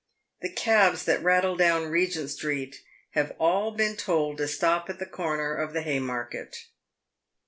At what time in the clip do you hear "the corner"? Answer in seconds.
4.97-5.53